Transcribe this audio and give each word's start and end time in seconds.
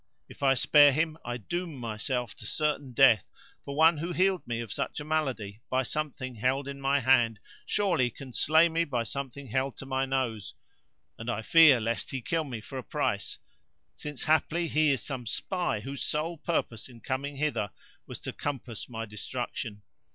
If 0.27 0.41
I 0.41 0.55
spare 0.55 0.91
him, 0.91 1.15
I 1.23 1.37
doom 1.37 1.75
myself 1.75 2.35
to 2.37 2.47
certain 2.47 2.91
death; 2.91 3.23
for 3.63 3.75
one 3.75 3.97
who 3.99 4.13
healed 4.13 4.41
me 4.47 4.59
of 4.59 4.73
such 4.73 4.99
a 4.99 5.03
malady 5.05 5.61
by 5.69 5.83
something 5.83 6.33
held 6.33 6.67
in 6.67 6.81
my 6.81 7.01
hand, 7.01 7.39
surely 7.67 8.09
can 8.09 8.33
slay 8.33 8.67
me 8.67 8.83
by 8.83 9.03
something 9.03 9.49
held 9.49 9.77
to 9.77 9.85
my 9.85 10.07
nose; 10.07 10.55
and 11.19 11.29
I 11.29 11.43
fear 11.43 11.79
lest 11.79 12.09
he 12.09 12.19
kill 12.19 12.45
me 12.45 12.61
for 12.61 12.79
a 12.79 12.83
price, 12.83 13.37
since 13.93 14.23
haply 14.23 14.67
he 14.67 14.91
is 14.91 15.03
some 15.03 15.27
spy 15.27 15.81
whose 15.81 16.01
sole 16.01 16.37
purpose 16.39 16.89
in 16.89 17.01
coming 17.01 17.35
hither 17.35 17.69
was 18.07 18.19
to 18.21 18.33
compass 18.33 18.89
my 18.89 19.05
destruction. 19.05 19.83